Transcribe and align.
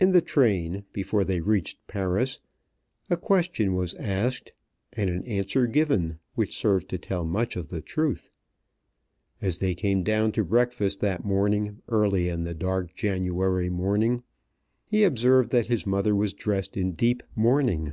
In 0.00 0.12
the 0.12 0.22
train, 0.22 0.86
before 0.94 1.24
they 1.24 1.42
reached 1.42 1.86
Paris, 1.88 2.40
a 3.10 3.18
question 3.18 3.74
was 3.74 3.92
asked 3.96 4.52
and 4.94 5.10
an 5.10 5.22
answer 5.24 5.66
given 5.66 6.18
which 6.34 6.56
served 6.56 6.88
to 6.88 6.96
tell 6.96 7.22
much 7.22 7.54
of 7.54 7.68
the 7.68 7.82
truth. 7.82 8.30
As 9.42 9.58
they 9.58 9.74
came 9.74 10.02
down 10.02 10.32
to 10.32 10.42
breakfast 10.42 11.00
that 11.00 11.22
morning, 11.22 11.82
early 11.90 12.30
in 12.30 12.44
the 12.44 12.54
dark 12.54 12.94
January 12.94 13.68
morning, 13.68 14.22
he 14.86 15.04
observed 15.04 15.50
that 15.50 15.66
his 15.66 15.86
mother 15.86 16.16
was 16.16 16.32
dressed 16.32 16.74
in 16.74 16.92
deep 16.92 17.22
mourning. 17.36 17.92